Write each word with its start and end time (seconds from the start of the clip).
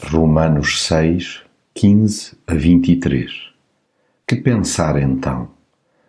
Romanos 0.00 0.86
6, 0.86 1.42
15 1.74 2.38
a 2.46 2.54
23 2.54 3.30
Que 4.26 4.36
pensar 4.36 5.00
então? 5.00 5.50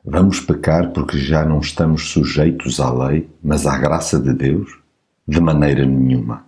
Vamos 0.06 0.40
pecar 0.40 0.92
porque 0.92 1.18
já 1.18 1.44
não 1.44 1.60
estamos 1.60 2.10
sujeitos 2.10 2.80
à 2.80 2.92
lei, 2.92 3.30
mas 3.44 3.68
à 3.68 3.78
graça 3.78 4.18
de 4.18 4.34
Deus? 4.34 4.80
De 5.28 5.40
maneira 5.42 5.86
nenhuma. 5.86 6.46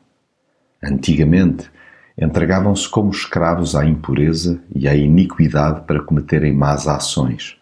Antigamente, 0.82 1.70
entregavam-se 2.18 2.88
como 2.88 3.12
escravos 3.12 3.76
à 3.76 3.86
impureza 3.86 4.64
e 4.74 4.88
à 4.88 4.96
iniquidade 4.96 5.82
para 5.82 6.02
cometerem 6.02 6.54
más 6.54 6.88
ações, 6.88 7.58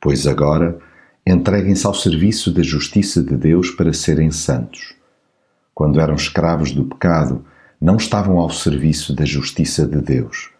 pois 0.00 0.24
agora 0.24 0.78
entreguem-se 1.26 1.84
ao 1.84 1.94
serviço 1.94 2.54
da 2.54 2.62
justiça 2.62 3.20
de 3.20 3.36
Deus 3.36 3.70
para 3.70 3.92
serem 3.92 4.30
santos. 4.30 4.94
Quando 5.74 6.00
eram 6.00 6.14
escravos 6.14 6.70
do 6.70 6.84
pecado, 6.84 7.44
não 7.80 7.96
estavam 7.96 8.38
ao 8.38 8.50
serviço 8.50 9.14
da 9.14 9.24
justiça 9.24 9.86
de 9.86 10.00
Deus. 10.00 10.50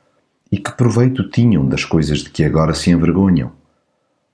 E 0.51 0.57
que 0.57 0.73
proveito 0.73 1.29
tinham 1.29 1.69
das 1.69 1.85
coisas 1.85 2.21
de 2.21 2.31
que 2.31 2.43
agora 2.43 2.73
se 2.73 2.91
envergonham? 2.91 3.53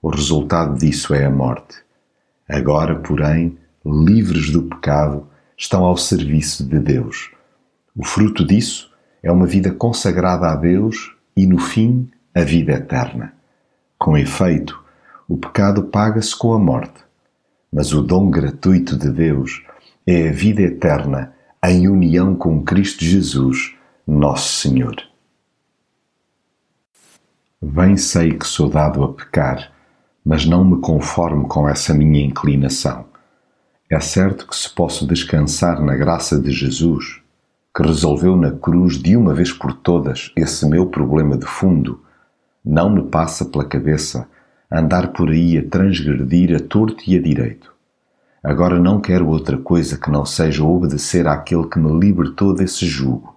O 0.01 0.09
resultado 0.09 0.79
disso 0.79 1.13
é 1.13 1.25
a 1.25 1.31
morte. 1.31 1.77
Agora, 2.49 2.95
porém, 2.95 3.59
livres 3.85 4.51
do 4.51 4.63
pecado, 4.63 5.27
estão 5.59 5.85
ao 5.85 5.97
serviço 5.97 6.65
de 6.65 6.79
Deus. 6.79 7.31
O 7.95 8.05
fruto 8.05 8.47
disso 8.47 8.91
é 9.23 9.33
uma 9.33 9.47
vida 9.47 9.73
consagrada 9.73 10.47
a 10.47 10.55
Deus 10.55 11.13
e, 11.37 11.45
no 11.47 11.59
fim, 11.59 12.09
a 12.35 12.43
vida 12.43 12.73
eterna. 12.73 13.33
Com 13.99 14.17
efeito, 14.17 14.81
o 15.29 15.37
pecado 15.37 15.83
paga-se 15.85 16.37
com 16.39 16.53
a 16.53 16.59
morte, 16.59 17.03
mas 17.73 17.93
o 17.93 18.03
dom 18.03 18.31
gratuito 18.31 18.97
de 18.97 19.11
Deus 19.11 19.65
é 20.07 20.29
a 20.29 20.33
vida 20.33 20.63
eterna 20.63 21.35
em 21.65 21.89
união 21.89 22.35
com 22.35 22.63
Cristo 22.63 23.05
Jesus, 23.05 23.75
nosso 24.07 24.61
Senhor. 24.61 24.97
Bem 27.61 27.97
sei 27.97 28.33
que 28.33 28.47
sou 28.47 28.69
dado 28.69 29.03
a 29.03 29.13
pecar, 29.13 29.73
mas 30.25 30.45
não 30.45 30.65
me 30.65 30.81
conformo 30.81 31.49
com 31.49 31.69
essa 31.69 31.95
minha 31.95 32.25
inclinação. 32.25 33.07
É 33.91 33.99
certo 34.01 34.47
que 34.47 34.57
se 34.57 34.69
posso 34.69 35.07
descansar 35.07 35.81
na 35.81 35.95
graça 35.95 36.41
de 36.41 36.51
Jesus, 36.51 37.21
que 37.75 37.83
resolveu 37.83 38.37
na 38.37 38.51
cruz 38.53 38.99
de 39.01 39.17
uma 39.17 39.35
vez 39.35 39.53
por 39.53 39.73
todas 39.73 40.33
esse 40.37 40.67
meu 40.69 40.87
problema 40.87 41.37
de 41.37 41.47
fundo, 41.47 42.03
não 42.65 42.91
me 42.91 43.03
passa 43.05 43.45
pela 43.45 43.65
cabeça 43.65 44.29
andar 44.71 45.13
por 45.13 45.31
aí 45.31 45.59
a 45.59 45.69
transgredir 45.69 46.57
a 46.57 46.61
torto 46.61 47.05
e 47.07 47.17
a 47.17 47.23
direito. 47.23 47.76
Agora 48.47 48.79
não 48.79 49.01
quero 49.01 49.27
outra 49.27 49.59
coisa 49.59 49.99
que 49.99 50.09
não 50.09 50.25
seja 50.25 50.63
obedecer 50.63 51.27
àquele 51.27 51.67
que 51.67 51.81
me 51.81 51.99
libertou 51.99 52.55
desse 52.55 52.87
jugo. 52.87 53.37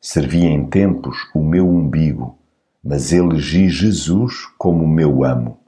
Servia 0.00 0.48
em 0.48 0.66
tempos 0.66 1.16
o 1.32 1.38
meu 1.38 1.68
umbigo, 1.68 2.36
mas 2.82 3.12
elegi 3.12 3.68
Jesus 3.68 4.48
como 4.58 4.88
meu 4.88 5.22
amo. 5.22 5.60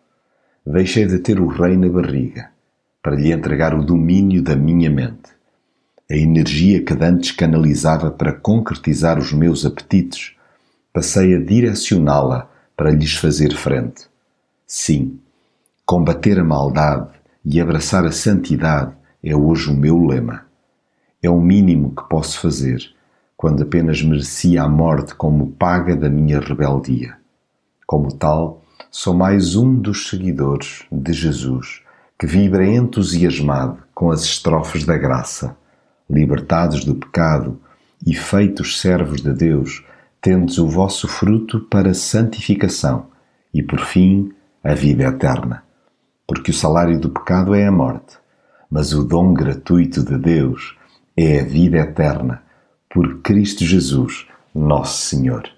Deixei 0.66 1.06
de 1.06 1.20
ter 1.20 1.38
o 1.38 1.46
rei 1.46 1.76
na 1.76 1.88
barriga, 1.88 2.50
para 3.00 3.14
lhe 3.14 3.30
entregar 3.30 3.72
o 3.72 3.84
domínio 3.84 4.42
da 4.42 4.56
minha 4.56 4.90
mente. 4.90 5.30
A 6.10 6.16
energia 6.16 6.82
que 6.82 6.92
antes 6.92 7.30
canalizava 7.30 8.10
para 8.10 8.32
concretizar 8.32 9.16
os 9.16 9.32
meus 9.32 9.64
apetites, 9.64 10.34
passei 10.92 11.36
a 11.36 11.38
direcioná-la 11.38 12.50
para 12.76 12.90
lhes 12.90 13.14
fazer 13.14 13.54
frente. 13.54 14.08
Sim, 14.66 15.20
combater 15.86 16.40
a 16.40 16.44
maldade 16.44 17.15
e 17.48 17.60
abraçar 17.60 18.04
a 18.04 18.10
santidade 18.10 18.92
é 19.22 19.34
hoje 19.36 19.70
o 19.70 19.74
meu 19.74 20.04
lema. 20.04 20.46
É 21.22 21.30
o 21.30 21.40
mínimo 21.40 21.94
que 21.94 22.02
posso 22.08 22.40
fazer, 22.40 22.82
quando 23.36 23.62
apenas 23.62 24.02
merecia 24.02 24.64
a 24.64 24.68
morte 24.68 25.14
como 25.14 25.52
paga 25.52 25.94
da 25.94 26.10
minha 26.10 26.40
rebeldia. 26.40 27.16
Como 27.86 28.12
tal, 28.12 28.64
sou 28.90 29.14
mais 29.14 29.54
um 29.54 29.76
dos 29.76 30.08
seguidores 30.08 30.84
de 30.90 31.12
Jesus 31.12 31.82
que 32.18 32.26
vibra 32.26 32.66
entusiasmado 32.66 33.78
com 33.94 34.10
as 34.10 34.24
estrofes 34.24 34.84
da 34.84 34.96
graça, 34.98 35.56
libertados 36.10 36.84
do 36.84 36.96
pecado 36.96 37.60
e 38.04 38.12
feitos 38.12 38.80
servos 38.80 39.22
de 39.22 39.32
Deus, 39.32 39.84
tendes 40.20 40.58
o 40.58 40.66
vosso 40.66 41.06
fruto 41.06 41.60
para 41.60 41.94
santificação 41.94 43.06
e, 43.54 43.62
por 43.62 43.80
fim, 43.80 44.32
a 44.64 44.74
vida 44.74 45.04
eterna 45.04 45.65
porque 46.26 46.50
o 46.50 46.54
salário 46.54 46.98
do 46.98 47.08
pecado 47.08 47.54
é 47.54 47.66
a 47.66 47.72
morte, 47.72 48.18
mas 48.70 48.92
o 48.92 49.04
dom 49.04 49.32
gratuito 49.32 50.02
de 50.04 50.18
Deus 50.18 50.76
é 51.16 51.40
a 51.40 51.44
vida 51.44 51.78
eterna, 51.78 52.42
por 52.90 53.20
Cristo 53.20 53.64
Jesus, 53.64 54.26
nosso 54.54 55.06
Senhor. 55.06 55.55